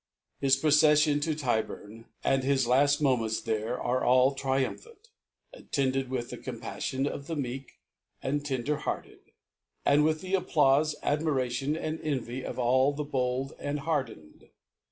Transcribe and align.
His 0.39 0.57
Proceflion 0.57 1.21
to 1.21 1.35
Tyhum^ 1.35 2.05
and 2.23 2.43
his 2.43 2.65
lad 2.65 2.91
Moments 3.01 3.39
there, 3.39 3.79
are 3.79 4.03
all 4.03 4.33
triumphant; 4.33 5.09
attended 5.53 6.09
with 6.09 6.31
the 6.31 6.39
Compaffion 6.39 7.05
of 7.05 7.27
the 7.27 7.35
meek 7.35 7.73
and 8.19 8.41
Uid 8.41 8.45
tender 8.45 8.77
hearted, 8.77 9.19
and 9.85 10.03
with 10.03 10.21
the 10.21 10.33
Applauie» 10.33 10.95
Admiration, 11.03 11.77
and 11.77 12.01
Envy 12.01 12.43
of 12.43 12.57
all 12.57 12.93
the 12.93 13.03
bold 13.03 13.53
and 13.59 13.81
hardened. 13.81 14.49